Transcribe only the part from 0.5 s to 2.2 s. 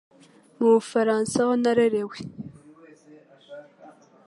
Mu Bufaransa aho narerewe,